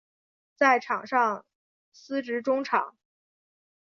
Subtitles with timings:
[0.55, 1.45] 在场上
[1.91, 2.97] 司职中场。